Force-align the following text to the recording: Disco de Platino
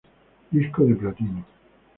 Disco 0.49 0.83
de 0.83 0.95
Platino 0.95 1.45